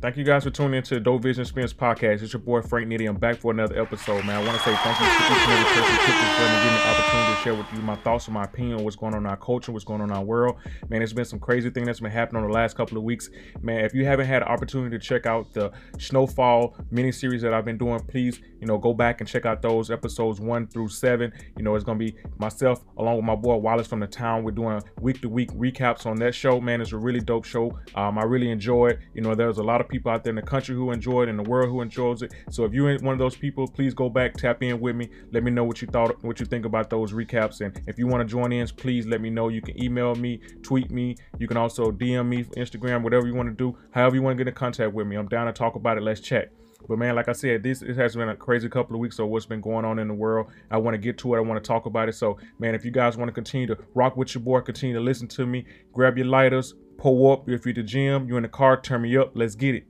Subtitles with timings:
[0.00, 2.22] Thank you guys for tuning into the Dope Vision Experience podcast.
[2.22, 3.08] It's your boy Frank Nitty.
[3.08, 4.36] I'm back for another episode, man.
[4.36, 6.54] I want to say thank you to each and every person who took this giving
[6.54, 9.14] me the opportunity to share with you my thoughts and my opinion on what's going
[9.14, 10.54] on in our culture, what's going on in our world.
[10.88, 13.28] Man, it's been some crazy thing that's been happening over the last couple of weeks.
[13.60, 17.52] Man, if you haven't had an opportunity to check out the Snowfall mini series that
[17.52, 20.90] I've been doing, please, you know, go back and check out those episodes one through
[20.90, 21.32] seven.
[21.56, 24.44] You know, it's gonna be myself along with my boy Wallace from the town.
[24.44, 26.60] We're doing week to week recaps on that show.
[26.60, 27.76] Man, it's a really dope show.
[27.96, 29.00] Um, I really enjoy it.
[29.12, 31.28] You know, there's a lot of people out there in the country who enjoy it,
[31.28, 32.32] in the world who enjoys it.
[32.50, 35.10] So if you're one of those people, please go back, tap in with me.
[35.32, 37.60] Let me know what you thought, what you think about those recaps.
[37.60, 39.48] And if you want to join in, please let me know.
[39.48, 41.16] You can email me, tweet me.
[41.38, 43.76] You can also DM me, Instagram, whatever you want to do.
[43.90, 45.16] However you want to get in contact with me.
[45.16, 46.02] I'm down to talk about it.
[46.02, 46.52] Let's chat.
[46.86, 49.28] But man, like I said, this it has been a crazy couple of weeks of
[49.28, 50.48] what's been going on in the world.
[50.70, 51.38] I want to get to it.
[51.38, 52.14] I want to talk about it.
[52.14, 55.02] So, man, if you guys want to continue to rock with your boy, continue to
[55.02, 57.48] listen to me, grab your lighters, pull up.
[57.48, 59.32] If you're at the gym, you're in the car, turn me up.
[59.34, 59.86] Let's get it.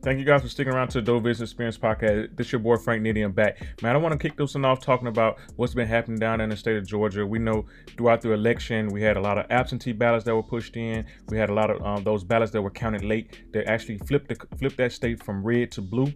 [0.00, 2.34] Thank you guys for sticking around to the Dope Vision Experience podcast.
[2.34, 3.22] This your boy Frank Nitty.
[3.22, 3.60] I'm back.
[3.82, 6.48] Man, I want to kick this one off talking about what's been happening down in
[6.48, 7.26] the state of Georgia.
[7.26, 10.78] We know throughout the election, we had a lot of absentee ballots that were pushed
[10.78, 11.04] in.
[11.28, 14.28] We had a lot of um, those ballots that were counted late that actually flipped
[14.28, 16.10] the, flipped that state from red to blue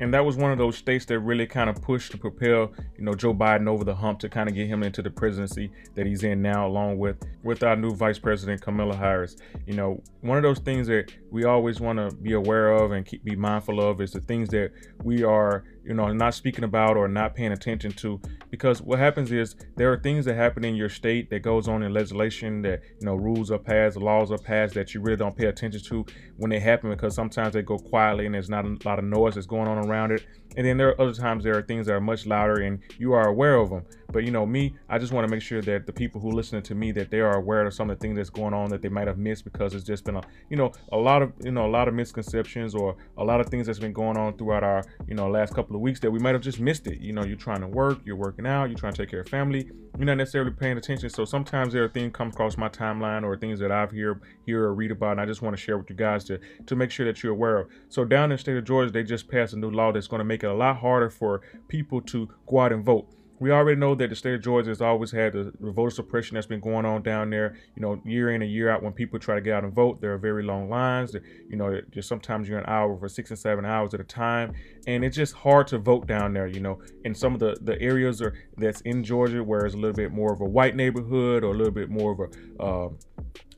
[0.00, 3.04] and that was one of those states that really kind of pushed to propel, you
[3.04, 6.06] know, Joe Biden over the hump to kind of get him into the presidency that
[6.06, 9.36] he's in now, along with with our new Vice President Kamala Harris.
[9.66, 13.04] You know, one of those things that we always want to be aware of and
[13.04, 14.72] keep be mindful of is the things that
[15.04, 19.32] we are, you know, not speaking about or not paying attention to, because what happens
[19.32, 22.82] is there are things that happen in your state that goes on in legislation that
[23.00, 26.04] you know rules are passed, laws are passed that you really don't pay attention to
[26.36, 29.34] when they happen because sometimes they go quietly and there's not a lot of noise
[29.34, 30.26] that's going on around it.
[30.56, 33.12] And then there are other times there are things that are much louder and you
[33.12, 33.84] are aware of them.
[34.12, 36.60] But you know, me, I just want to make sure that the people who listen
[36.62, 38.82] to me that they are aware of some of the things that's going on that
[38.82, 41.52] they might have missed because it's just been a you know a lot of you
[41.52, 44.64] know a lot of misconceptions or a lot of things that's been going on throughout
[44.64, 47.00] our you know last couple of weeks that we might have just missed it.
[47.00, 49.28] You know, you're trying to work, you're working out, you're trying to take care of
[49.28, 51.10] family, you're not necessarily paying attention.
[51.10, 54.64] So sometimes there are things come across my timeline or things that I've hear hear
[54.64, 56.90] or read about, and I just want to share with you guys to to make
[56.90, 57.68] sure that you're aware of.
[57.88, 60.20] So down in the state of Georgia, they just passed a new law that's going
[60.20, 63.06] to make it a lot harder for people to go out and vote
[63.40, 66.46] we already know that the state of Georgia has always had the, voter suppression that's
[66.46, 67.56] been going on down there.
[67.74, 70.00] You know, year in and year out, when people try to get out and vote,
[70.02, 71.16] there are very long lines.
[71.48, 74.52] You know, just sometimes you're an hour for six and seven hours at a time,
[74.86, 76.46] and it's just hard to vote down there.
[76.46, 79.78] You know, in some of the the areas are that's in Georgia, where it's a
[79.78, 82.88] little bit more of a white neighborhood or a little bit more of a uh,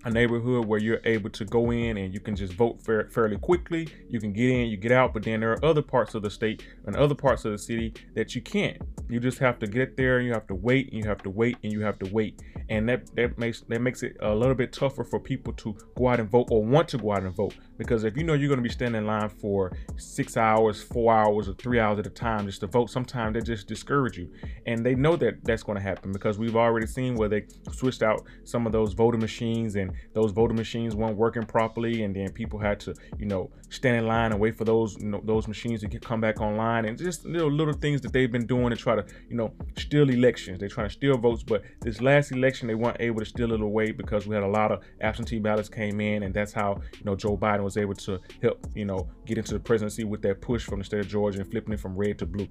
[0.04, 3.36] a neighborhood where you're able to go in and you can just vote fair, fairly
[3.38, 3.88] quickly.
[4.08, 6.30] You can get in, you get out, but then there are other parts of the
[6.30, 8.78] state and other parts of the city that you can't.
[9.08, 11.30] You just have to get there and you have to wait and you have to
[11.30, 12.40] wait and you have to wait.
[12.68, 16.08] And that, that makes that makes it a little bit tougher for people to go
[16.08, 17.54] out and vote or want to go out and vote.
[17.76, 21.12] Because if you know you're going to be standing in line for six hours, four
[21.12, 24.32] hours, or three hours at a time just to vote, sometimes they just discourage you.
[24.66, 28.02] And they know that that's going to happen because we've already seen where they switched
[28.02, 32.04] out some of those voting machines and those voting machines weren't working properly.
[32.04, 35.08] And then people had to, you know, stand in line and wait for those, you
[35.08, 36.84] know, those machines to get, come back online.
[36.84, 40.08] And just little, little things that they've been doing to try to, you know, steal
[40.08, 40.60] elections.
[40.60, 41.42] They're trying to steal votes.
[41.42, 44.48] But this last election, they weren't able to steal it away because we had a
[44.48, 46.22] lot of absentee ballots came in.
[46.22, 49.38] And that's how, you know, Joe Biden was was able to help, you know, get
[49.38, 51.96] into the presidency with that push from the state of Georgia and flipping it from
[51.96, 52.48] red to blue.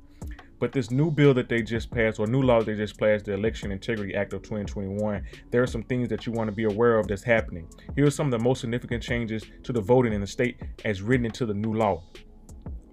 [0.62, 3.34] But this new bill that they just passed, or new law they just passed, the
[3.34, 7.00] Election Integrity Act of 2021, there are some things that you want to be aware
[7.00, 7.68] of that's happening.
[7.96, 11.02] Here are some of the most significant changes to the voting in the state as
[11.02, 12.04] written into the new law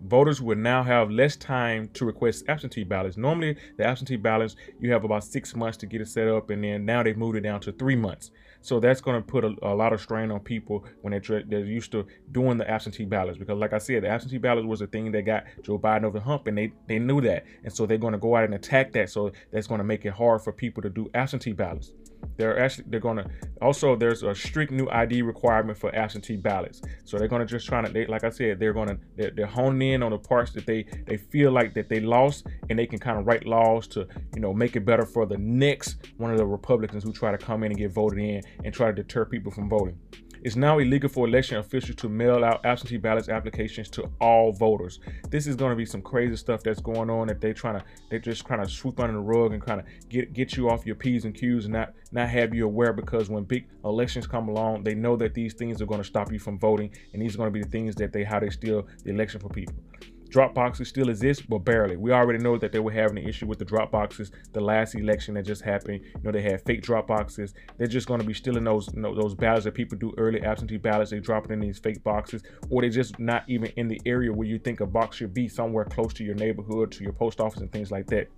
[0.02, 3.16] voters will now have less time to request absentee ballots.
[3.16, 6.62] Normally, the absentee ballots, you have about six months to get it set up, and
[6.62, 8.30] then now they've moved it down to three months.
[8.60, 11.64] So that's going to put a, a, lot of strain on people when they're, they're
[11.64, 13.38] used to doing the absentee ballots.
[13.38, 16.18] Because, like I said, the absentee ballots was the thing that got Joe Biden over
[16.18, 17.44] the hump, and they, they knew that.
[17.64, 19.10] And so they're going to go out and attack that.
[19.10, 21.92] So that's going to make it hard for people to do absentee ballots.
[22.38, 23.28] They're actually they're gonna
[23.60, 26.80] also there's a strict new ID requirement for absentee ballots.
[27.04, 29.92] So they're gonna just try to they, like I said they're gonna they're, they're honing
[29.92, 33.00] in on the parts that they they feel like that they lost and they can
[33.00, 36.38] kind of write laws to you know make it better for the next one of
[36.38, 39.24] the Republicans who try to come in and get voted in and try to deter
[39.24, 39.98] people from voting.
[40.42, 45.00] It's now illegal for election officials to mail out absentee ballots applications to all voters.
[45.30, 47.84] This is going to be some crazy stuff that's going on that they're trying to
[48.10, 50.86] they just trying to swoop under the rug and kind of get get you off
[50.86, 54.48] your p's and q's and not not have you aware because when big elections come
[54.48, 57.34] along, they know that these things are going to stop you from voting and these
[57.34, 59.74] are going to be the things that they how they steal the election for people.
[60.28, 61.96] Drop boxes still exist, but barely.
[61.96, 64.30] We already know that they were having an issue with the drop boxes.
[64.52, 67.54] The last election that just happened, you know, they had fake drop boxes.
[67.78, 70.42] They're just going to be stealing those you know, those ballots that people do early
[70.42, 71.10] absentee ballots.
[71.10, 74.32] They drop it in these fake boxes, or they're just not even in the area
[74.32, 77.40] where you think a box should be, somewhere close to your neighborhood, to your post
[77.40, 78.28] office, and things like that.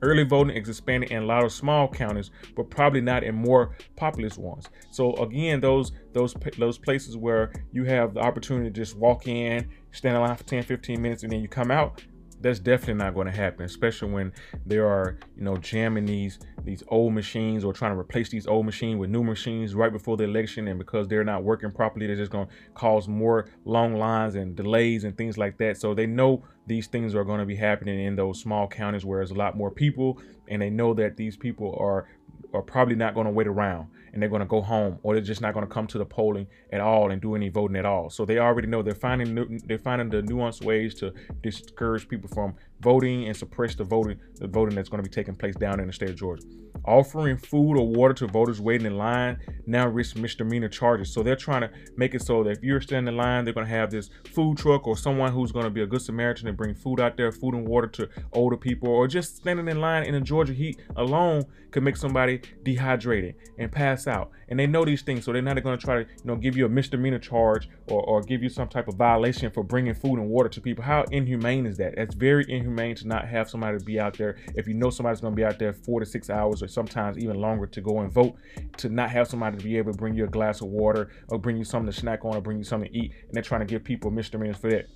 [0.00, 3.76] Early voting is expanding in a lot of small counties, but probably not in more
[3.96, 4.68] populous ones.
[4.90, 9.68] So again, those those those places where you have the opportunity to just walk in,
[9.92, 12.02] stand in line for 10, 15 minutes, and then you come out,
[12.40, 14.32] that's definitely not going to happen, especially when
[14.64, 18.66] there are, you know, jamming these these old machines or trying to replace these old
[18.66, 20.68] machines with new machines right before the election.
[20.68, 24.54] And because they're not working properly, they're just going to cause more long lines and
[24.54, 25.78] delays and things like that.
[25.78, 29.18] So they know these things are going to be happening in those small counties where
[29.20, 32.08] there's a lot more people, and they know that these people are
[32.54, 33.88] are probably not going to wait around
[34.18, 36.04] and they're going to go home or they're just not going to come to the
[36.04, 39.60] polling at all and do any voting at all so they already know they're finding
[39.66, 44.48] they're finding the nuanced ways to discourage people from voting and suppress the voting the
[44.48, 46.44] voting that's going to be taking place down in the state of Georgia.
[46.84, 51.12] Offering food or water to voters waiting in line now risks misdemeanor charges.
[51.12, 53.66] So they're trying to make it so that if you're standing in line, they're going
[53.66, 56.56] to have this food truck or someone who's going to be a good Samaritan and
[56.56, 60.04] bring food out there, food and water to older people, or just standing in line
[60.04, 64.30] in the Georgia heat alone could make somebody dehydrated and pass out.
[64.48, 66.56] And they know these things, so they're not going to try to you know give
[66.56, 70.18] you a misdemeanor charge or, or give you some type of violation for bringing food
[70.18, 70.84] and water to people.
[70.84, 71.96] How inhumane is that?
[71.96, 74.36] That's very inhumane to not have somebody be out there.
[74.54, 77.18] If you know somebody's going to be out there four to six hours or sometimes
[77.18, 78.36] even longer to go and vote,
[78.78, 81.38] to not have somebody to be able to bring you a glass of water or
[81.38, 83.60] bring you something to snack on or bring you something to eat, and they're trying
[83.60, 84.86] to give people misdemeanors for that.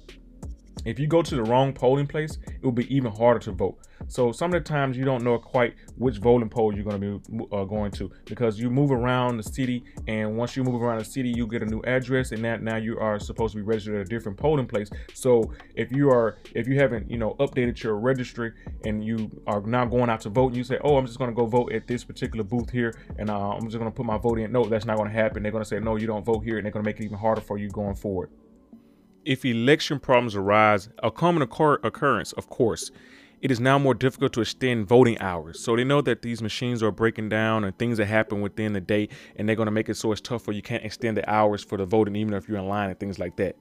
[0.84, 3.78] If you go to the wrong polling place, it will be even harder to vote.
[4.08, 7.18] So some of the times you don't know quite which voting poll you're going to
[7.18, 10.98] be uh, going to because you move around the city, and once you move around
[10.98, 13.62] the city, you get a new address, and that now you are supposed to be
[13.62, 14.90] registered at a different polling place.
[15.14, 18.52] So if you are if you haven't you know updated your registry
[18.84, 21.30] and you are now going out to vote, and you say, oh, I'm just going
[21.30, 24.06] to go vote at this particular booth here, and uh, I'm just going to put
[24.06, 24.50] my vote in.
[24.50, 25.42] No, that's not going to happen.
[25.42, 27.04] They're going to say, no, you don't vote here, and they're going to make it
[27.04, 28.30] even harder for you going forward.
[29.24, 32.90] If election problems arise, a common occur- occurrence, of course,
[33.40, 35.60] it is now more difficult to extend voting hours.
[35.60, 38.80] So they know that these machines are breaking down and things that happen within the
[38.80, 41.30] day, and they're going to make it so it's tough for you can't extend the
[41.30, 43.54] hours for the voting, even if you're in line and things like that.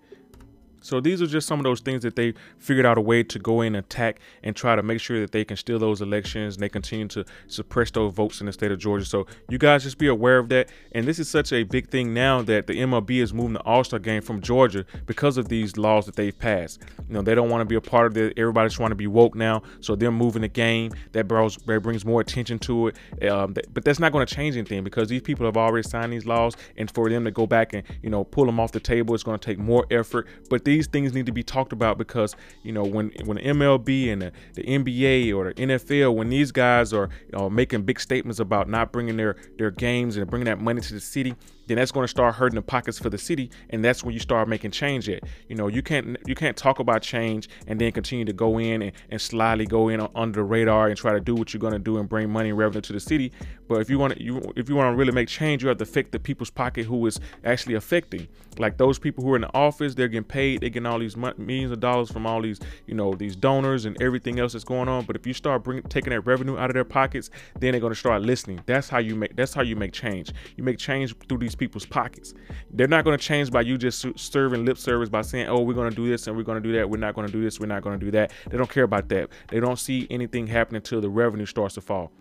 [0.82, 3.40] So these are just some of those things that they figured out a way to
[3.40, 6.56] go in and attack and try to make sure that they can steal those elections
[6.56, 9.06] and they continue to suppress those votes in the state of Georgia.
[9.06, 10.70] So you guys just be aware of that.
[10.92, 14.00] And this is such a big thing now that the MLB is moving the All-Star
[14.00, 16.82] game from Georgia because of these laws that they've passed.
[17.08, 18.38] You know, they don't want to be a part of it.
[18.38, 19.62] Everybody's trying to be woke now.
[19.82, 20.92] So they're moving the game.
[21.12, 23.30] That brings more attention to it.
[23.30, 26.26] Um, but that's not going to change anything because these people have already signed these
[26.26, 26.56] laws.
[26.78, 29.24] And for them to go back and, you know, pull them off the table, it's
[29.24, 30.28] going to take more effort.
[30.50, 34.22] But these things need to be talked about because you know when when MLB and
[34.22, 38.40] the, the NBA or the NFL when these guys are you know, making big statements
[38.40, 41.36] about not bringing their their games and bringing that money to the city
[41.72, 44.20] then that's going to start hurting the pockets for the city and that's when you
[44.20, 47.92] start making change it you know you can't you can't talk about change and then
[47.92, 51.20] continue to go in and, and slyly go in under the radar and try to
[51.20, 53.32] do what you're going to do and bring money and revenue to the city.
[53.68, 55.78] But if you want to you if you want to really make change you have
[55.78, 58.28] to affect the people's pocket who is actually affecting.
[58.58, 61.16] Like those people who are in the office they're getting paid they're getting all these
[61.16, 64.90] millions of dollars from all these you know these donors and everything else that's going
[64.90, 65.06] on.
[65.06, 67.30] But if you start bringing taking that revenue out of their pockets
[67.60, 68.62] then they're going to start listening.
[68.66, 70.32] That's how you make that's how you make change.
[70.58, 72.34] You make change through these people's pockets.
[72.72, 75.76] They're not going to change by you just serving lip service by saying, "Oh, we're
[75.76, 76.90] going to do this and we're going to do that.
[76.90, 77.60] We're not going to do this.
[77.60, 79.30] We're not going to do that." They don't care about that.
[79.50, 82.12] They don't see anything happening until the revenue starts to fall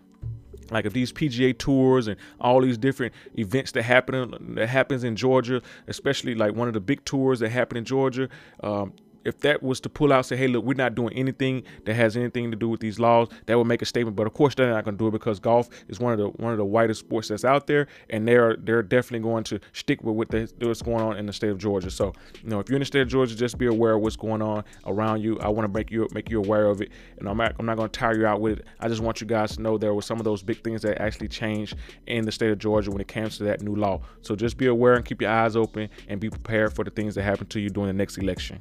[0.69, 5.15] like if these PGA tours and all these different events that happen that happens in
[5.15, 8.29] Georgia, especially like one of the big tours that happen in Georgia,
[8.63, 8.93] um,
[9.25, 12.17] if that was to pull out, say, hey, look, we're not doing anything that has
[12.17, 14.15] anything to do with these laws, that would make a statement.
[14.15, 16.27] But of course, they're not going to do it because golf is one of the
[16.43, 20.03] one of the whitest sports that's out there, and they're they're definitely going to stick
[20.03, 21.91] with what they, what's going on in the state of Georgia.
[21.91, 22.13] So,
[22.43, 24.41] you know, if you're in the state of Georgia, just be aware of what's going
[24.41, 25.39] on around you.
[25.39, 27.77] I want to make you make you aware of it, and I'm not, I'm not
[27.77, 28.65] going to tire you out with it.
[28.79, 31.01] I just want you guys to know there were some of those big things that
[31.01, 31.75] actually changed
[32.07, 34.01] in the state of Georgia when it comes to that new law.
[34.21, 37.15] So just be aware and keep your eyes open and be prepared for the things
[37.15, 38.59] that happen to you during the next election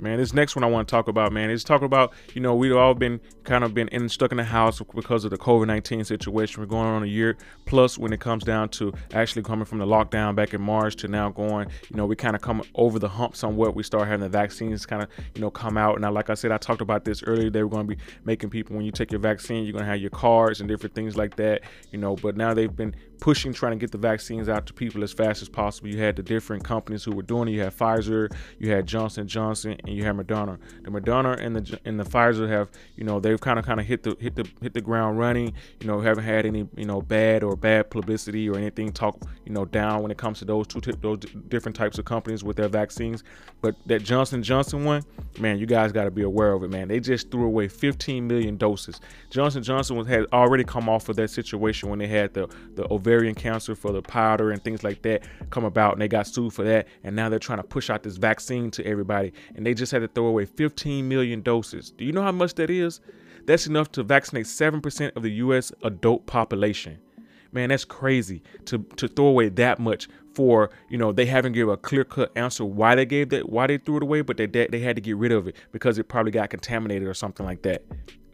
[0.00, 0.18] man.
[0.18, 2.74] This next one I want to talk about, man, is talk about, you know, we've
[2.74, 6.04] all been kind of been in, stuck in the house because of the COVID 19
[6.04, 6.60] situation.
[6.60, 9.86] We're going on a year plus when it comes down to actually coming from the
[9.86, 13.08] lockdown back in March to now going, you know, we kind of come over the
[13.08, 13.74] hump somewhat.
[13.74, 16.00] We start having the vaccines kind of, you know, come out.
[16.00, 17.50] Now, like I said, I talked about this earlier.
[17.50, 19.90] They were going to be making people, when you take your vaccine, you're going to
[19.90, 23.52] have your cards and different things like that, you know, but now they've been pushing
[23.52, 25.88] trying to get the vaccines out to people as fast as possible.
[25.88, 27.52] You had the different companies who were doing it.
[27.52, 30.58] You had Pfizer, you had Johnson Johnson, and you had Moderna.
[30.82, 33.86] The Moderna and the and the Pfizer have, you know, they've kind of kind of
[33.86, 35.52] hit the hit the hit the ground running.
[35.80, 39.52] You know, haven't had any, you know, bad or bad publicity or anything talk, you
[39.52, 41.18] know, down when it comes to those two those
[41.48, 43.24] different types of companies with their vaccines.
[43.60, 45.02] But that Johnson Johnson one,
[45.38, 46.88] man, you guys got to be aware of it, man.
[46.88, 49.00] They just threw away 15 million doses.
[49.30, 52.86] Johnson Johnson was had already come off of that situation when they had the the
[53.06, 56.52] ovarian cancer for the powder and things like that come about, and they got sued
[56.52, 56.88] for that.
[57.04, 60.00] And now they're trying to push out this vaccine to everybody, and they just had
[60.00, 61.90] to throw away 15 million doses.
[61.90, 63.00] Do you know how much that is?
[63.46, 65.72] That's enough to vaccinate 7% of the U.S.
[65.84, 66.98] adult population.
[67.52, 71.72] Man, that's crazy to to throw away that much for you know they haven't given
[71.72, 74.46] a clear cut answer why they gave that why they threw it away, but they
[74.46, 77.62] they had to get rid of it because it probably got contaminated or something like
[77.62, 77.82] that.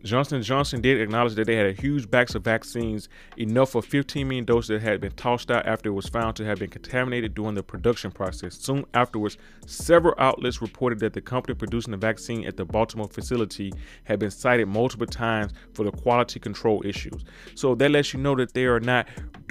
[0.02, 4.26] Johnson Johnson did acknowledge that they had a huge box of vaccines, enough for 15
[4.26, 7.34] million doses that had been tossed out after it was found to have been contaminated
[7.34, 8.56] during the production process.
[8.56, 13.72] Soon afterwards, several outlets reported that the company producing the vaccine at the Baltimore facility
[14.04, 17.24] had been cited multiple times for the quality control issues.
[17.54, 19.06] So that lets you know that they are not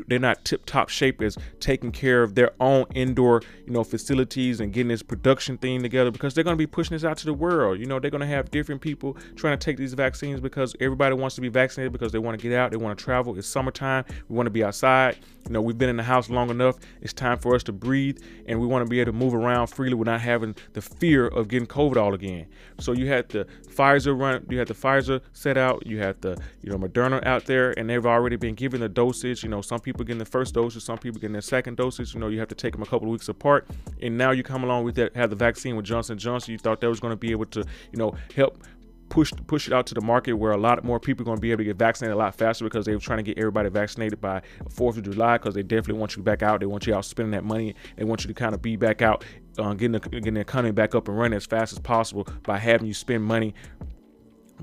[0.07, 4.59] they're not tip top shape as taking care of their own indoor, you know, facilities
[4.59, 7.25] and getting this production thing together because they're going to be pushing this out to
[7.25, 7.79] the world.
[7.79, 11.15] You know, they're going to have different people trying to take these vaccines because everybody
[11.15, 13.37] wants to be vaccinated because they want to get out, they want to travel.
[13.37, 15.17] It's summertime, we want to be outside.
[15.47, 16.77] You know, we've been in the house long enough.
[17.01, 19.67] It's time for us to breathe, and we want to be able to move around
[19.67, 22.45] freely without having the fear of getting COVID all again.
[22.79, 26.37] So you had the Pfizer run, you had the Pfizer set out, you had the
[26.61, 29.43] you know Moderna out there, and they've already been given the dosage.
[29.43, 32.13] You know, some people getting the first dosage, some people getting the second dosage.
[32.13, 33.67] You know, you have to take them a couple of weeks apart,
[34.01, 36.51] and now you come along with that, have the vaccine with Johnson Johnson.
[36.51, 38.63] You thought that was going to be able to you know help
[39.11, 41.41] push push it out to the market where a lot more people are going to
[41.41, 43.69] be able to get vaccinated a lot faster because they were trying to get everybody
[43.69, 46.61] vaccinated by 4th of July because they definitely want you back out.
[46.61, 47.75] They want you out spending that money.
[47.97, 49.25] They want you to kind of be back out,
[49.59, 52.57] uh, getting, the, getting the economy back up and running as fast as possible by
[52.57, 53.53] having you spend money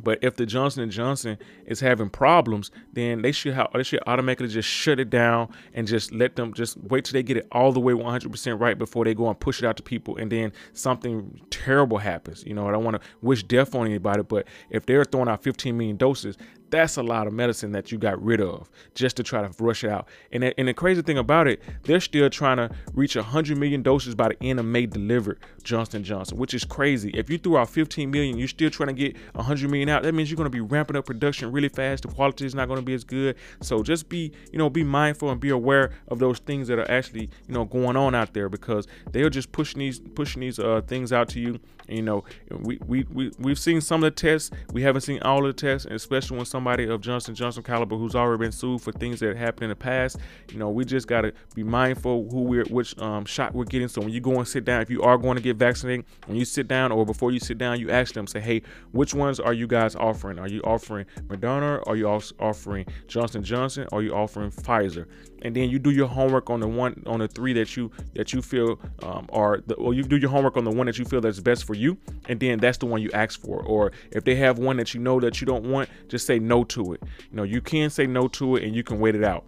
[0.03, 4.01] but if the Johnson and Johnson is having problems, then they should have, they should
[4.07, 7.47] automatically just shut it down and just let them just wait till they get it
[7.53, 10.17] all the way 100% right before they go and push it out to people.
[10.17, 12.45] And then something terrible happens.
[12.45, 15.43] You know, I don't want to wish death on anybody, but if they're throwing out
[15.43, 16.37] 15 million doses,
[16.71, 19.85] that's a lot of medicine that you got rid of just to try to rush
[19.85, 20.09] it out.
[20.33, 24.15] And, and the crazy thing about it, they're still trying to reach 100 million doses
[24.15, 27.11] by the end of May delivered Johnson Johnson, which is crazy.
[27.11, 30.03] If you threw out 15 million, you're still trying to get 100 million out.
[30.03, 32.03] That means you're going to be ramping up production really fast.
[32.03, 33.37] The quality is not going to be as good.
[33.61, 36.91] So just be, you know, be mindful and be aware of those things that are
[36.91, 40.81] actually, you know, going on out there because they're just pushing these pushing these uh,
[40.87, 41.61] things out to you.
[41.89, 44.51] And, you know, we we we we've seen some of the tests.
[44.73, 47.97] We haven't seen all of the tests, especially when some somebody of Johnson Johnson caliber
[47.97, 50.17] who's already been sued for things that happened in the past.
[50.51, 53.87] You know, we just gotta be mindful who we're which um, shot we're getting.
[53.87, 56.37] So when you go and sit down, if you are going to get vaccinated, when
[56.37, 59.39] you sit down or before you sit down, you ask them, say, hey, which ones
[59.39, 60.41] are you guys offering?
[60.41, 61.81] Are you offering Moderna?
[61.87, 63.87] Are you offering Johnson Johnson?
[63.93, 65.07] Are you offering Pfizer?
[65.43, 68.33] and then you do your homework on the one on the three that you that
[68.33, 71.05] you feel um, are the, or you do your homework on the one that you
[71.05, 71.97] feel that's best for you
[72.29, 75.01] and then that's the one you ask for or if they have one that you
[75.01, 77.03] know that you don't want just say no to it.
[77.31, 79.45] You know you can say no to it and you can wait it out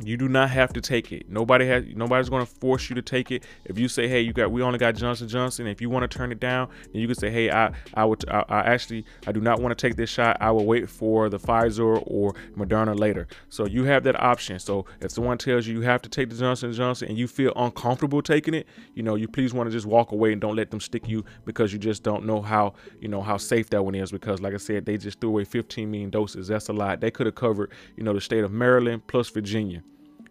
[0.00, 1.28] you do not have to take it.
[1.28, 1.84] Nobody has.
[1.94, 3.44] Nobody's going to force you to take it.
[3.64, 6.18] If you say, "Hey, you got, we only got Johnson Johnson," if you want to
[6.18, 9.32] turn it down, then you can say, "Hey, I, I would, I, I actually, I
[9.32, 10.36] do not want to take this shot.
[10.40, 14.58] I will wait for the Pfizer or Moderna later." So you have that option.
[14.58, 17.52] So if someone tells you you have to take the Johnson Johnson and you feel
[17.54, 20.70] uncomfortable taking it, you know, you please want to just walk away and don't let
[20.70, 23.94] them stick you because you just don't know how, you know, how safe that one
[23.94, 24.10] is.
[24.10, 26.48] Because, like I said, they just threw away 15 million doses.
[26.48, 27.00] That's a lot.
[27.00, 29.82] They could have covered, you know, the state of Maryland plus Virginia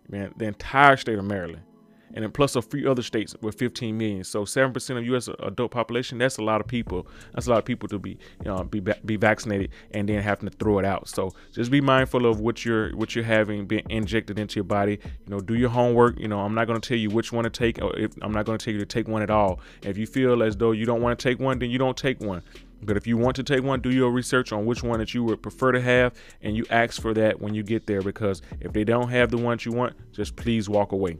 [0.09, 1.63] man, the entire state of Maryland,
[2.13, 4.23] and then plus a few other states with 15 million.
[4.23, 5.29] So 7% of U.S.
[5.39, 6.17] adult population.
[6.17, 7.07] That's a lot of people.
[7.33, 10.49] That's a lot of people to be, you know, be be vaccinated and then having
[10.49, 11.09] to throw it out.
[11.09, 14.99] So just be mindful of what you're what you're having being injected into your body.
[15.03, 16.19] You know, do your homework.
[16.19, 17.81] You know, I'm not going to tell you which one to take.
[17.81, 19.59] Or if, I'm not going to tell you to take one at all.
[19.81, 22.19] If you feel as though you don't want to take one, then you don't take
[22.21, 22.43] one.
[22.85, 25.23] But if you want to take one, do your research on which one that you
[25.23, 28.01] would prefer to have, and you ask for that when you get there.
[28.01, 31.17] Because if they don't have the ones you want, just please walk away.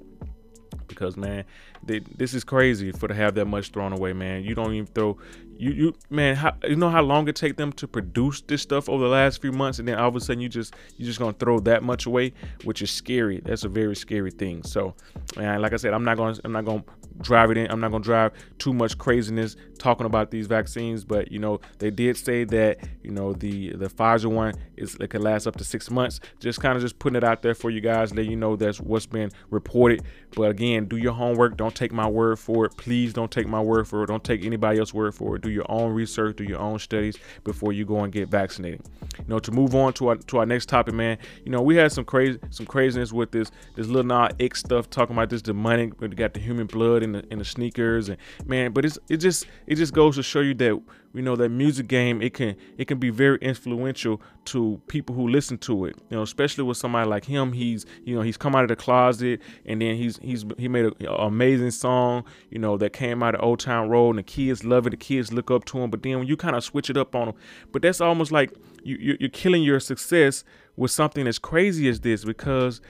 [0.87, 1.45] Because man,
[1.85, 4.43] they, this is crazy for to have that much thrown away, man.
[4.43, 5.17] You don't even throw,
[5.57, 8.89] you you man, how, you know how long it take them to produce this stuff
[8.89, 11.19] over the last few months, and then all of a sudden you just you just
[11.19, 13.41] gonna throw that much away, which is scary.
[13.43, 14.63] That's a very scary thing.
[14.63, 14.95] So,
[15.35, 16.83] man, like I said, I'm not gonna I'm not gonna
[17.21, 17.69] drive it in.
[17.71, 21.91] I'm not gonna drive too much craziness talking about these vaccines, but you know they
[21.91, 25.63] did say that you know the the Pfizer one is it can last up to
[25.63, 26.19] six months.
[26.39, 28.79] Just kind of just putting it out there for you guys, let you know that's
[28.79, 30.03] what's been reported.
[30.35, 31.57] But again, do your homework.
[31.57, 32.75] Don't take my word for it.
[32.77, 34.07] Please don't take my word for it.
[34.07, 35.41] Don't take anybody else's word for it.
[35.41, 38.81] Do your own research, do your own studies before you go and get vaccinated.
[39.19, 41.17] You know, to move on to our to our next topic, man.
[41.45, 44.89] You know, we had some crazy some craziness with this this Lil Nas X stuff
[44.89, 45.99] talking about this demonic.
[45.99, 49.17] We got the human blood in the in the sneakers and man, but it's it
[49.17, 50.81] just it just goes to show you that
[51.13, 55.27] you know that music game it can it can be very influential to people who
[55.27, 55.95] listen to it.
[56.09, 58.75] You know especially with somebody like him he's you know he's come out of the
[58.75, 63.35] closet and then he's he's he made an amazing song you know that came out
[63.35, 65.89] of old town road and the kids love it the kids look up to him.
[65.89, 67.35] But then when you kind of switch it up on him
[67.71, 68.51] but that's almost like
[68.83, 70.43] you you're killing your success
[70.75, 72.81] with something as crazy as this because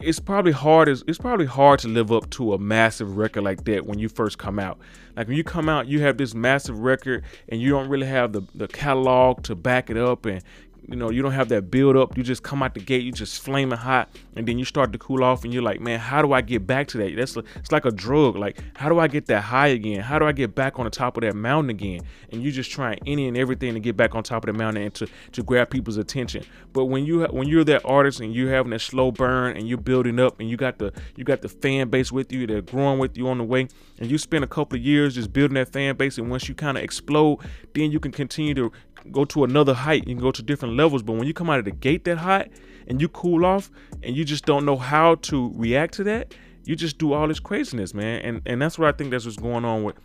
[0.00, 3.64] it's probably hard as it's probably hard to live up to a massive record like
[3.64, 4.78] that when you first come out.
[5.16, 8.32] Like when you come out, you have this massive record and you don't really have
[8.32, 10.42] the, the catalog to back it up and
[10.88, 12.16] you know, you don't have that build up.
[12.16, 14.98] You just come out the gate, you just flaming hot, and then you start to
[14.98, 17.14] cool off, and you're like, man, how do I get back to that?
[17.14, 18.36] That's it's like a drug.
[18.36, 20.00] Like, how do I get that high again?
[20.00, 22.00] How do I get back on the top of that mountain again?
[22.32, 24.84] And you just trying any and everything to get back on top of the mountain
[24.84, 26.44] and to to grab people's attention.
[26.72, 29.78] But when you when you're that artist and you're having that slow burn and you're
[29.78, 32.98] building up and you got the you got the fan base with you, they're growing
[32.98, 33.68] with you on the way,
[33.98, 36.54] and you spend a couple of years just building that fan base, and once you
[36.54, 37.40] kind of explode,
[37.74, 38.72] then you can continue to
[39.12, 40.06] go to another height.
[40.06, 41.02] You can go to different levels.
[41.02, 42.48] But when you come out of the gate that hot
[42.86, 43.70] and you cool off
[44.02, 46.34] and you just don't know how to react to that,
[46.64, 48.20] you just do all this craziness, man.
[48.20, 49.96] And and that's what I think that's what's going on with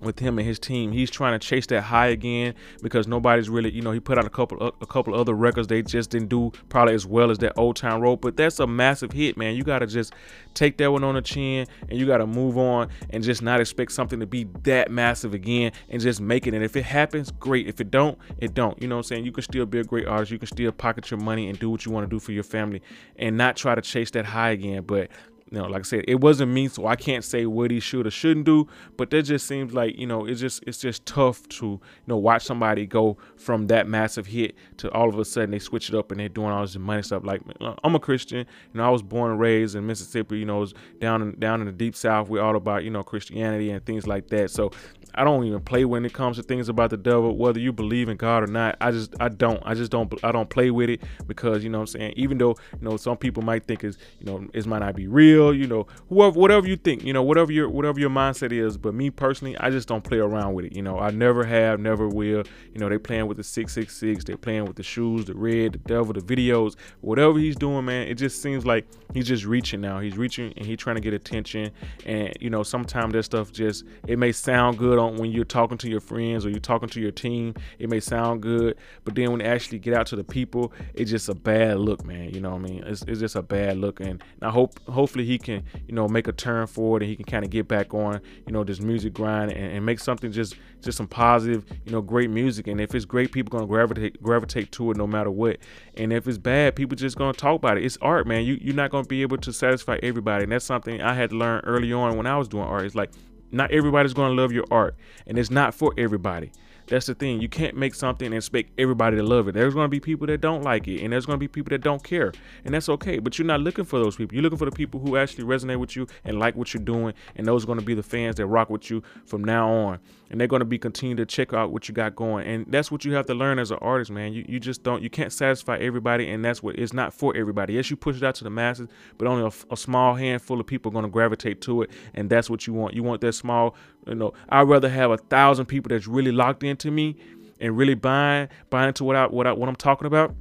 [0.00, 0.92] with him and his team.
[0.92, 4.24] He's trying to chase that high again because nobody's really, you know, he put out
[4.24, 7.52] a couple a couple other records they just didn't do probably as well as that
[7.56, 9.54] Old Town Road, but that's a massive hit, man.
[9.54, 10.14] You got to just
[10.54, 13.60] take that one on the chin and you got to move on and just not
[13.60, 16.54] expect something to be that massive again and just make it.
[16.54, 17.68] And if it happens, great.
[17.68, 18.80] If it don't, it don't.
[18.80, 19.24] You know what I'm saying?
[19.24, 20.32] You can still be a great artist.
[20.32, 22.42] You can still pocket your money and do what you want to do for your
[22.42, 22.82] family
[23.16, 25.10] and not try to chase that high again, but
[25.50, 28.06] you know, like I said, it wasn't me, so I can't say what he should
[28.06, 28.68] or shouldn't do.
[28.96, 32.16] But that just seems like you know, it's just it's just tough to you know
[32.16, 35.94] watch somebody go from that massive hit to all of a sudden they switch it
[35.94, 37.24] up and they're doing all this money stuff.
[37.24, 40.38] Like uh, I'm a Christian, you know, I was born and raised in Mississippi.
[40.38, 40.66] You know,
[41.00, 42.28] down in down in the deep South.
[42.28, 44.50] We're all about you know Christianity and things like that.
[44.50, 44.70] So
[45.14, 48.08] I don't even play when it comes to things about the devil, whether you believe
[48.08, 48.76] in God or not.
[48.80, 49.60] I just I don't.
[49.64, 52.12] I just don't I don't play with it because you know what I'm saying.
[52.16, 55.08] Even though you know some people might think is you know it might not be
[55.08, 55.39] real.
[55.48, 57.02] You know whoever whatever you think.
[57.02, 58.76] You know whatever your whatever your mindset is.
[58.76, 60.76] But me personally, I just don't play around with it.
[60.76, 62.44] You know I never have, never will.
[62.74, 64.24] You know they playing with the six six six.
[64.24, 68.06] They playing with the shoes, the red, the devil, the videos, whatever he's doing, man.
[68.06, 70.00] It just seems like he's just reaching now.
[70.00, 71.70] He's reaching and he's trying to get attention.
[72.04, 75.78] And you know sometimes that stuff just it may sound good on when you're talking
[75.78, 79.30] to your friends or you're talking to your team, it may sound good, but then
[79.30, 82.30] when you actually get out to the people, it's just a bad look, man.
[82.30, 82.82] You know what I mean?
[82.84, 86.26] It's, it's just a bad look, and I hope hopefully he can you know make
[86.26, 89.12] a turn forward and he can kind of get back on you know this music
[89.12, 92.66] grind and, and, make something just just some positive you know great music.
[92.66, 95.58] And if it's great, people gonna gravitate gravitate to it no matter what.
[95.96, 97.84] And if it's bad, people just gonna talk about it.
[97.84, 98.44] It's art, man.
[98.44, 101.36] You you're not gonna be able to satisfy everybody, and that's something I had to
[101.36, 102.84] learn early on when I was doing art.
[102.84, 103.10] It's like
[103.52, 106.50] not everybody's to love your art, and it's not for everybody.
[106.90, 107.40] That's the thing.
[107.40, 109.52] You can't make something and expect everybody to love it.
[109.52, 111.70] There's going to be people that don't like it, and there's going to be people
[111.70, 112.32] that don't care,
[112.64, 113.20] and that's okay.
[113.20, 114.34] But you're not looking for those people.
[114.34, 117.14] You're looking for the people who actually resonate with you and like what you're doing,
[117.36, 120.00] and those are going to be the fans that rock with you from now on.
[120.30, 122.90] And they're going to be continue to check out what you got going, and that's
[122.90, 124.32] what you have to learn as an artist, man.
[124.32, 127.74] You you just don't you can't satisfy everybody, and that's what it's not for everybody.
[127.74, 130.66] Yes, you push it out to the masses, but only a, a small handful of
[130.66, 132.94] people are going to gravitate to it, and that's what you want.
[132.94, 133.74] You want that small,
[134.06, 134.32] you know.
[134.48, 137.16] I'd rather have a thousand people that's really locked into me
[137.60, 140.34] and really buying buying into what I what I, what I'm talking about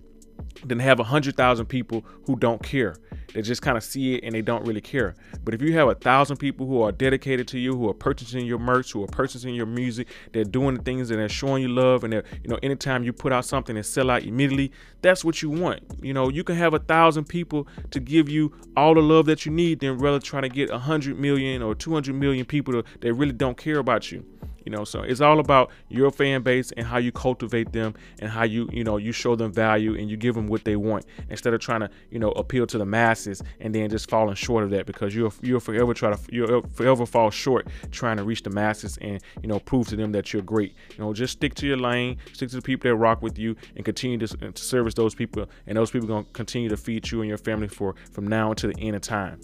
[0.65, 2.95] than have a hundred thousand people who don't care.
[3.33, 5.15] They just kind of see it and they don't really care.
[5.43, 8.45] But if you have a thousand people who are dedicated to you, who are purchasing
[8.45, 11.69] your merch, who are purchasing your music, they're doing the things and they're showing you
[11.69, 15.23] love, and they're, you know, anytime you put out something and sell out immediately, that's
[15.23, 15.81] what you want.
[16.01, 19.45] You know, you can have a thousand people to give you all the love that
[19.45, 22.81] you need, than rather trying to get a hundred million or two hundred million people
[22.99, 24.25] that really don't care about you
[24.69, 28.29] you know so it's all about your fan base and how you cultivate them and
[28.29, 31.05] how you you know you show them value and you give them what they want
[31.32, 34.63] instead of trying to you know appeal to the masses and then just falling short
[34.63, 38.43] of that because you'll you'll forever try to you'll forever fall short trying to reach
[38.43, 40.75] the masses and you know prove to them that you're great.
[40.95, 43.55] You know just stick to your lane stick to the people that rock with you
[43.75, 47.21] and continue to, to service those people and those people to continue to feed you
[47.21, 49.39] and your family for from now until the end of time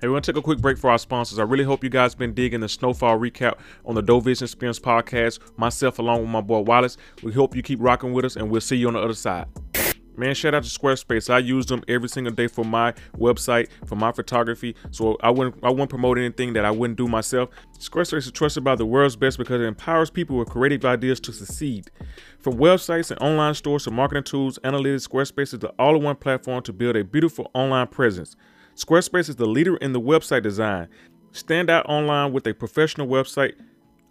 [0.00, 1.38] Hey, we're going to take a quick break for our sponsors.
[1.38, 4.80] I really hope you guys been digging the snowfall recap on the Dope Vision Experience
[4.80, 5.40] podcast.
[5.58, 6.96] Myself, along with my boy Wallace.
[7.22, 9.44] We hope you keep rocking with us, and we'll see you on the other side.
[10.16, 11.28] Man, shout out to Squarespace.
[11.28, 14.74] I use them every single day for my website, for my photography.
[14.90, 17.50] So I wouldn't I wouldn't promote anything that I wouldn't do myself.
[17.78, 21.32] Squarespace is trusted by the world's best because it empowers people with creative ideas to
[21.34, 21.90] succeed.
[22.38, 26.72] From websites and online stores to marketing tools, analytics, Squarespace is the all-in-one platform to
[26.72, 28.34] build a beautiful online presence.
[28.80, 30.88] Squarespace is the leader in the website design.
[31.32, 33.52] Stand out online with a professional website,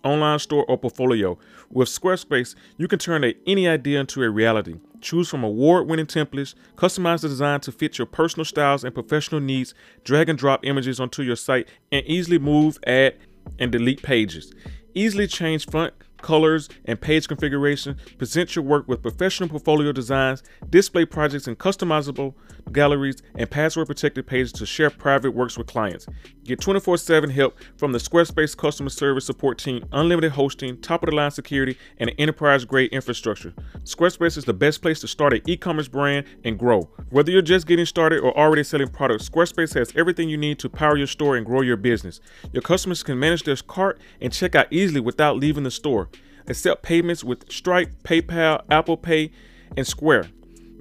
[0.03, 1.39] online store, or portfolio.
[1.71, 4.75] With Squarespace, you can turn a, any idea into a reality.
[5.01, 9.41] Choose from award winning templates, customize the design to fit your personal styles and professional
[9.41, 13.15] needs, drag and drop images onto your site, and easily move, add,
[13.57, 14.53] and delete pages.
[14.93, 21.05] Easily change font colors, and page configuration, present your work with professional portfolio designs, display
[21.05, 22.33] projects in customizable
[22.71, 26.07] galleries, and password protected pages to share private works with clients.
[26.49, 31.11] Get 24 7 help from the Squarespace customer service support team, unlimited hosting, top of
[31.11, 33.53] the line security, and enterprise grade infrastructure.
[33.83, 36.89] Squarespace is the best place to start an e commerce brand and grow.
[37.11, 40.69] Whether you're just getting started or already selling products, Squarespace has everything you need to
[40.69, 42.19] power your store and grow your business.
[42.51, 46.09] Your customers can manage their cart and check out easily without leaving the store.
[46.47, 49.29] Accept payments with Stripe, PayPal, Apple Pay,
[49.77, 50.29] and Square.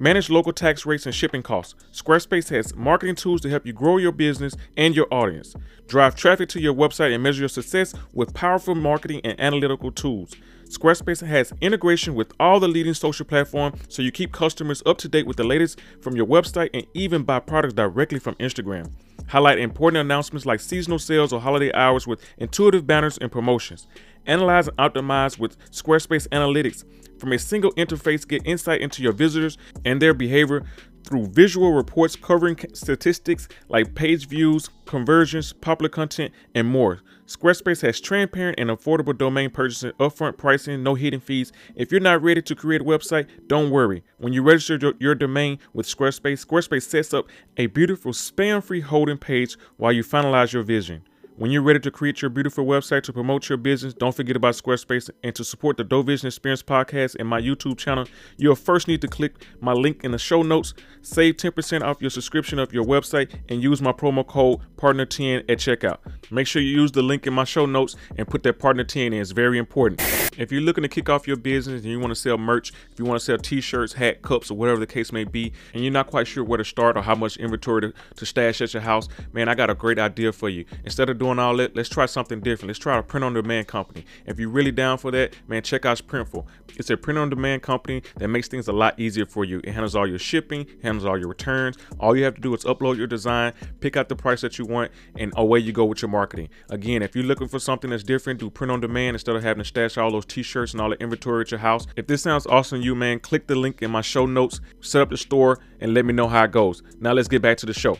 [0.00, 1.74] Manage local tax rates and shipping costs.
[1.92, 5.56] Squarespace has marketing tools to help you grow your business and your audience.
[5.88, 10.36] Drive traffic to your website and measure your success with powerful marketing and analytical tools.
[10.66, 15.08] Squarespace has integration with all the leading social platforms so you keep customers up to
[15.08, 18.92] date with the latest from your website and even buy products directly from Instagram.
[19.26, 23.88] Highlight important announcements like seasonal sales or holiday hours with intuitive banners and promotions.
[24.26, 26.84] Analyze and optimize with Squarespace Analytics.
[27.18, 30.62] From a single interface, get insight into your visitors and their behavior
[31.04, 37.00] through visual reports covering statistics like page views, conversions, popular content, and more.
[37.26, 41.52] Squarespace has transparent and affordable domain purchasing, upfront pricing, no hidden fees.
[41.74, 44.02] If you're not ready to create a website, don't worry.
[44.18, 47.26] When you register your, your domain with Squarespace, Squarespace sets up
[47.56, 51.02] a beautiful spam free holding page while you finalize your vision.
[51.38, 54.54] When you're ready to create your beautiful website to promote your business, don't forget about
[54.54, 58.06] Squarespace and to support the Dope Vision Experience podcast and my YouTube channel,
[58.38, 62.10] you'll first need to click my link in the show notes, save 10% off your
[62.10, 65.98] subscription of your website, and use my promo code PARTNER10 at checkout.
[66.32, 69.12] Make sure you use the link in my show notes and put that partner 10
[69.12, 69.20] in.
[69.20, 70.02] It's very important.
[70.36, 72.98] If you're looking to kick off your business and you want to sell merch, if
[72.98, 75.92] you want to sell t-shirts, hat, cups, or whatever the case may be, and you're
[75.92, 78.82] not quite sure where to start or how much inventory to, to stash at your
[78.82, 80.64] house, man, I got a great idea for you.
[80.84, 82.68] Instead of doing doing all that, let's try something different.
[82.68, 84.04] Let's try a print on demand company.
[84.26, 86.46] If you're really down for that, man, check out Printful.
[86.76, 89.60] It's a print on demand company that makes things a lot easier for you.
[89.64, 91.76] It handles all your shipping, handles all your returns.
[91.98, 94.64] All you have to do is upload your design, pick out the price that you
[94.64, 96.48] want, and away you go with your marketing.
[96.70, 99.62] Again, if you're looking for something that's different, do print on demand instead of having
[99.62, 101.86] to stash all those t-shirts and all the inventory at your house.
[101.96, 105.02] If this sounds awesome to you, man, click the link in my show notes, set
[105.02, 106.82] up the store, and let me know how it goes.
[107.00, 107.98] Now let's get back to the show.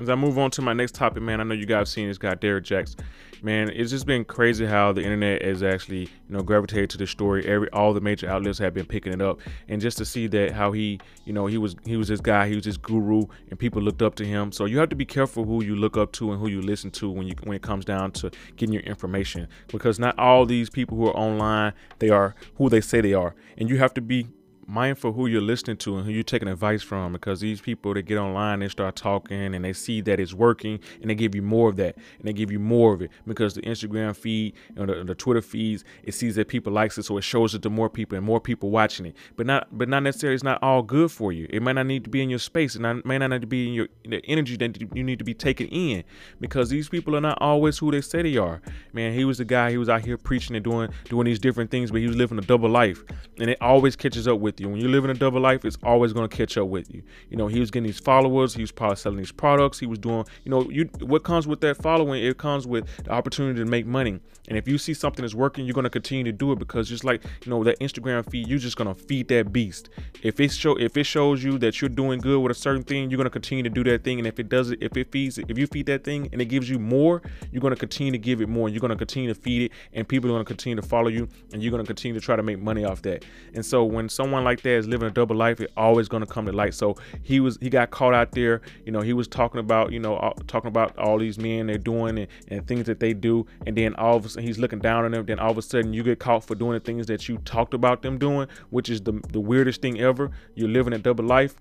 [0.00, 2.06] As I move on to my next topic, man, I know you guys have seen
[2.06, 3.00] this guy, Derrick Jaxn.
[3.42, 7.06] Man, it's just been crazy how the internet has actually, you know, gravitated to the
[7.06, 7.44] story.
[7.46, 10.52] Every all the major outlets have been picking it up, and just to see that
[10.52, 13.58] how he, you know, he was he was this guy, he was this guru, and
[13.58, 14.52] people looked up to him.
[14.52, 16.90] So you have to be careful who you look up to and who you listen
[16.92, 20.70] to when you when it comes down to getting your information, because not all these
[20.70, 24.00] people who are online they are who they say they are, and you have to
[24.00, 24.26] be
[24.68, 28.02] mindful who you're listening to and who you're taking advice from because these people that
[28.02, 31.42] get online they start talking and they see that it's working and they give you
[31.42, 34.88] more of that and they give you more of it because the instagram feed and
[34.88, 37.70] the, the twitter feeds it sees that people likes it so it shows it to
[37.70, 39.16] more people and more people watching it.
[39.36, 41.46] But not but not necessarily it's not all good for you.
[41.50, 42.74] It might not need to be in your space.
[42.74, 45.24] And it may not need to be in your the energy that you need to
[45.24, 46.04] be taken in
[46.40, 48.60] because these people are not always who they say they are.
[48.92, 51.70] Man he was the guy he was out here preaching and doing doing these different
[51.70, 53.02] things but he was living a double life
[53.38, 54.68] and it always catches up with you.
[54.68, 57.02] When you're living a double life, it's always going to catch up with you.
[57.30, 58.54] You know, he was getting these followers.
[58.54, 59.78] He was probably selling these products.
[59.78, 62.22] He was doing, you know, you what comes with that following?
[62.22, 64.20] It comes with the opportunity to make money.
[64.48, 66.88] And if you see something that's working, you're going to continue to do it because
[66.88, 69.90] just like you know that Instagram feed, you're just going to feed that beast.
[70.22, 73.10] If it show if it shows you that you're doing good with a certain thing,
[73.10, 74.18] you're going to continue to do that thing.
[74.18, 76.46] And if it does it, if it feeds if you feed that thing and it
[76.46, 78.68] gives you more, you're going to continue to give it more.
[78.68, 81.08] You're going to continue to feed it, and people are going to continue to follow
[81.08, 83.24] you, and you're going to continue to try to make money off that.
[83.54, 86.26] And so when someone like that is living a double life, it's always going to
[86.26, 86.74] come to light.
[86.74, 88.60] So he was he got caught out there.
[88.84, 92.18] You know, he was talking about you know talking about all these men they're doing
[92.18, 95.04] and, and things that they do, and then all of a sudden he's looking down
[95.04, 95.26] on them.
[95.26, 97.74] Then all of a sudden you get caught for doing the things that you talked
[97.74, 100.30] about them doing, which is the the weirdest thing ever.
[100.54, 101.54] You're living a double life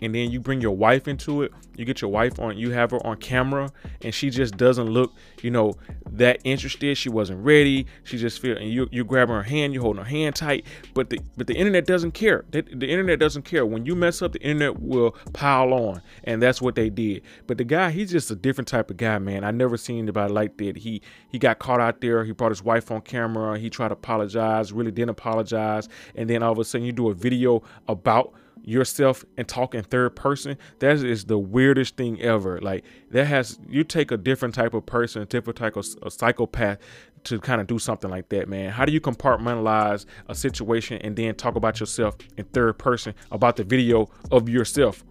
[0.00, 1.52] and then you bring your wife into it.
[1.76, 3.70] You get your wife on, you have her on camera,
[4.02, 5.74] and she just doesn't look, you know,
[6.12, 6.96] that interested.
[6.96, 7.86] She wasn't ready.
[8.04, 10.66] She just feel, and you you grabbing her hand, you holding her hand tight.
[10.94, 12.44] But the but the internet doesn't care.
[12.50, 13.64] The, the internet doesn't care.
[13.64, 17.22] When you mess up, the internet will pile on, and that's what they did.
[17.46, 19.44] But the guy, he's just a different type of guy, man.
[19.44, 20.76] I never seen anybody like that.
[20.76, 22.24] He he got caught out there.
[22.24, 23.58] He brought his wife on camera.
[23.58, 27.08] He tried to apologize, really didn't apologize, and then all of a sudden you do
[27.08, 32.60] a video about yourself and talk in third person that is the weirdest thing ever
[32.60, 36.10] like that has you take a different type of person a different type of a
[36.10, 36.78] psychopath
[37.24, 41.16] to kind of do something like that man how do you compartmentalize a situation and
[41.16, 45.04] then talk about yourself in third person about the video of yourself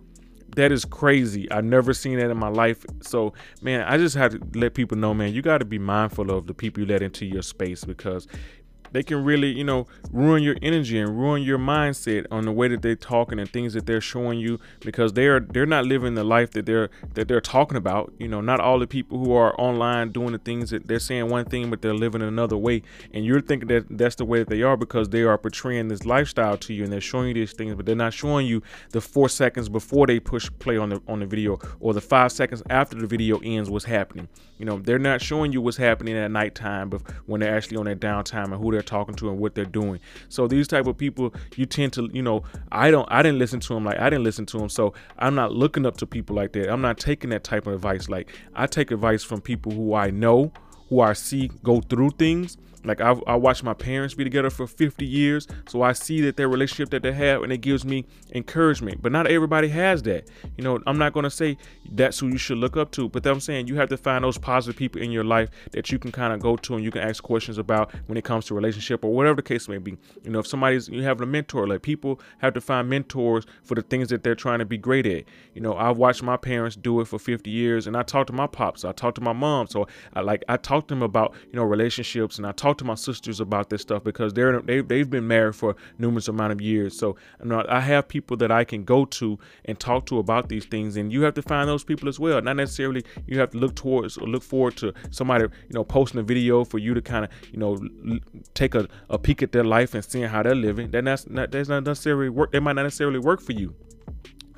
[0.55, 1.49] that is crazy.
[1.51, 2.85] I've never seen that in my life.
[3.01, 6.31] So, man, I just have to let people know, man, you got to be mindful
[6.31, 8.27] of the people you let into your space because
[8.91, 12.67] they can really, you know, ruin your energy and ruin your mindset on the way
[12.67, 16.23] that they're talking and things that they're showing you because they're they're not living the
[16.23, 18.13] life that they're that they're talking about.
[18.17, 21.29] You know, not all the people who are online doing the things that they're saying
[21.29, 22.81] one thing but they're living another way,
[23.13, 26.05] and you're thinking that that's the way that they are because they are portraying this
[26.05, 29.01] lifestyle to you and they're showing you these things, but they're not showing you the
[29.01, 32.63] four seconds before they push play on the on the video or the five seconds
[32.69, 34.27] after the video ends what's happening.
[34.57, 37.85] You know, they're not showing you what's happening at nighttime, but when they're actually on
[37.85, 39.99] their downtime and who they're talking to and what they're doing.
[40.29, 43.59] So these type of people, you tend to, you know, I don't, I didn't listen
[43.61, 44.69] to them like I didn't listen to them.
[44.69, 46.69] So I'm not looking up to people like that.
[46.69, 48.09] I'm not taking that type of advice.
[48.09, 50.51] Like I take advice from people who I know,
[50.89, 54.67] who I see go through things like I, I watched my parents be together for
[54.67, 58.05] 50 years, so I see that their relationship that they have, and it gives me
[58.33, 59.01] encouragement.
[59.01, 60.29] But not everybody has that.
[60.57, 61.57] You know, I'm not gonna say
[61.91, 64.37] that's who you should look up to, but I'm saying you have to find those
[64.37, 67.01] positive people in your life that you can kind of go to and you can
[67.01, 69.97] ask questions about when it comes to relationship or whatever the case may be.
[70.23, 73.75] You know, if somebody's you have a mentor, like people have to find mentors for
[73.75, 75.25] the things that they're trying to be great at.
[75.53, 78.33] You know, I've watched my parents do it for 50 years, and I talked to
[78.33, 81.33] my pops, I talked to my mom, so I like I talked to them about
[81.51, 84.61] you know relationships, and I talked talk to my sisters about this stuff because they're
[84.61, 86.97] they, they've been married for numerous amount of years.
[86.97, 90.49] So you know, I have people that I can go to and talk to about
[90.49, 92.41] these things, and you have to find those people as well.
[92.41, 96.19] Not necessarily you have to look towards or look forward to somebody you know posting
[96.19, 97.79] a video for you to kind of you know
[98.53, 100.91] take a, a peek at their life and seeing how they're living.
[100.91, 102.49] Then that's not that's not necessarily work.
[102.53, 103.73] It might not necessarily work for you.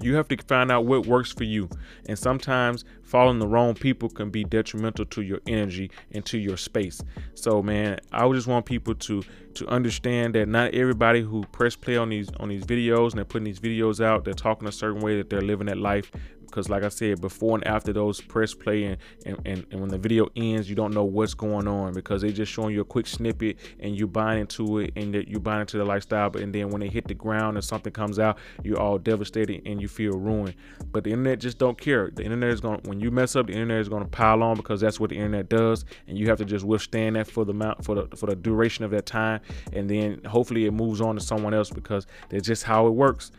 [0.02, 1.70] You have to find out what works for you.
[2.08, 6.58] And sometimes following the wrong people can be detrimental to your energy and to your
[6.58, 7.02] space.
[7.36, 11.98] So man, I just want people to to understand that not everybody who press play
[11.98, 15.02] on these on these videos and they're putting these videos out, they're talking a certain
[15.02, 16.12] way that they're living that life
[16.52, 19.90] because like I said before and after those press play and, and, and, and, when
[19.90, 22.86] the video ends you don't know what's going on because they're just showing you a
[22.86, 26.54] quick snippet and you buy into it and you buy into the lifestyle but and
[26.54, 29.88] then when they hit the ground and something comes out you're all devastated and you
[29.88, 30.56] feel ruined.
[30.92, 32.12] But the internet just don't care.
[32.14, 34.44] The internet is going to when you mess up the internet is going to pile
[34.44, 37.46] on because that's what the internet does and you have to just withstand that for
[37.46, 39.40] the amount for the for the duration of that time
[39.74, 43.32] and then hopefully it moves on to someone else because that's just how it works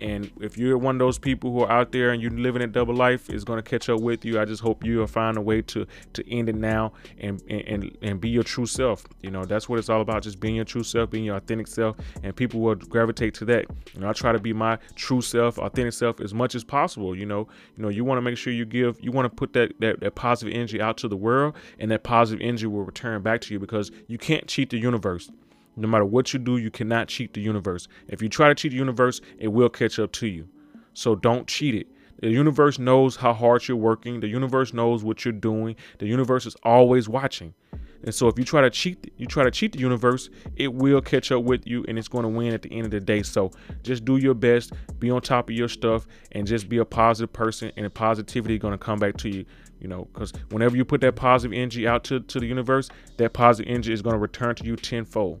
[0.00, 2.66] and if you're one of those people who are out there and you're living a
[2.66, 4.40] double life, it's to catch up with you.
[4.40, 8.20] I just hope you'll find a way to to end it now and and and
[8.20, 9.04] be your true self.
[9.22, 10.22] You know, that's what it's all about.
[10.22, 13.66] Just being your true self, being your authentic self, and people will gravitate to that.
[13.94, 17.16] You know, I try to be my true self, authentic self as much as possible.
[17.16, 19.52] You know, you know, you want to make sure you give, you want to put
[19.54, 23.22] that, that that positive energy out to the world, and that positive energy will return
[23.22, 25.30] back to you because you can't cheat the universe.
[25.76, 27.88] No matter what you do, you cannot cheat the universe.
[28.08, 30.48] If you try to cheat the universe, it will catch up to you.
[30.92, 31.88] So don't cheat it.
[32.20, 34.20] The universe knows how hard you're working.
[34.20, 35.76] The universe knows what you're doing.
[35.98, 37.54] The universe is always watching.
[38.04, 41.00] And so if you try to cheat, you try to cheat the universe, it will
[41.00, 43.22] catch up with you and it's going to win at the end of the day.
[43.22, 43.50] So
[43.82, 47.32] just do your best, be on top of your stuff, and just be a positive
[47.32, 47.72] person.
[47.76, 49.44] And positivity is going to come back to you.
[49.80, 53.34] You know, because whenever you put that positive energy out to, to the universe, that
[53.34, 55.40] positive energy is going to return to you tenfold.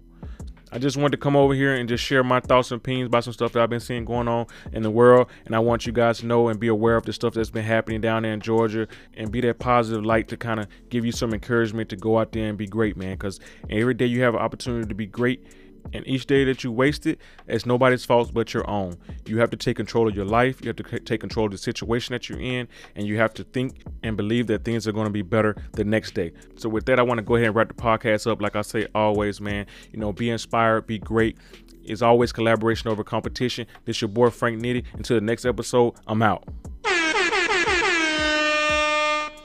[0.74, 3.22] I just wanted to come over here and just share my thoughts and opinions about
[3.22, 5.28] some stuff that I've been seeing going on in the world.
[5.46, 7.64] And I want you guys to know and be aware of the stuff that's been
[7.64, 11.12] happening down there in Georgia and be that positive light to kind of give you
[11.12, 13.12] some encouragement to go out there and be great, man.
[13.12, 13.38] Because
[13.70, 15.46] every day you have an opportunity to be great
[15.92, 18.96] and each day that you waste it, it's nobody's fault but your own.
[19.26, 20.60] You have to take control of your life.
[20.62, 23.44] You have to take control of the situation that you're in, and you have to
[23.44, 26.32] think and believe that things are going to be better the next day.
[26.56, 28.40] So, with that, I want to go ahead and wrap the podcast up.
[28.40, 31.36] Like I say always, man, you know, be inspired, be great.
[31.84, 33.66] It's always collaboration over competition.
[33.84, 34.84] This your boy Frank Nitty.
[34.94, 36.44] Until the next episode, I'm out.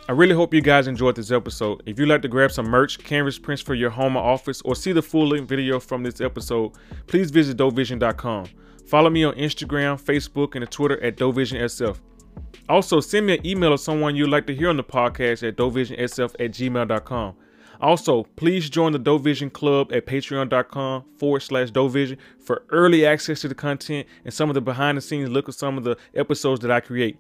[0.10, 1.84] I really hope you guys enjoyed this episode.
[1.86, 4.76] If you'd like to grab some merch, canvas prints for your home or office, or
[4.76, 6.72] see the full length video from this episode,
[7.06, 8.48] please visit dopevision.com.
[8.88, 12.00] Follow me on Instagram, Facebook, and Twitter at DopeVisionSF.
[12.68, 15.56] Also, send me an email of someone you'd like to hear on the podcast at
[15.58, 17.36] dopevisionsf at gmail.com.
[17.80, 23.42] Also, please join the Dope Vision Club at patreon.com forward slash dopevision for early access
[23.42, 25.96] to the content and some of the behind the scenes look at some of the
[26.16, 27.20] episodes that I create.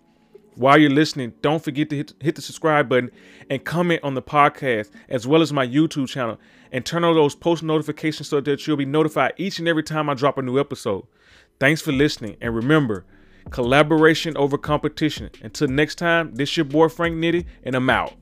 [0.59, 3.11] While you're listening, don't forget to hit, hit the subscribe button
[3.49, 6.37] and comment on the podcast as well as my YouTube channel
[6.73, 10.09] and turn on those post notifications so that you'll be notified each and every time
[10.09, 11.07] I drop a new episode.
[11.61, 13.05] Thanks for listening and remember,
[13.51, 15.29] collaboration over competition.
[15.41, 18.15] Until next time, this your boy Frank Nitty and I'm out.